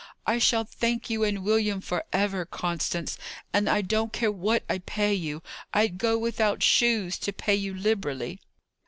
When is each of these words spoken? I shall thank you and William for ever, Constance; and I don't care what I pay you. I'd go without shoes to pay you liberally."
I 0.25 0.39
shall 0.39 0.63
thank 0.63 1.11
you 1.11 1.23
and 1.23 1.43
William 1.43 1.79
for 1.79 2.05
ever, 2.11 2.43
Constance; 2.43 3.19
and 3.53 3.69
I 3.69 3.81
don't 3.83 4.11
care 4.11 4.31
what 4.31 4.63
I 4.67 4.79
pay 4.79 5.13
you. 5.13 5.43
I'd 5.75 5.99
go 5.99 6.17
without 6.17 6.63
shoes 6.63 7.19
to 7.19 7.31
pay 7.31 7.53
you 7.53 7.75
liberally." 7.75 8.39